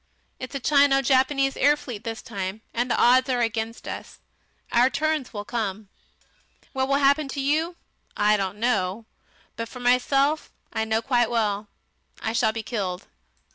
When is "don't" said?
8.35-8.57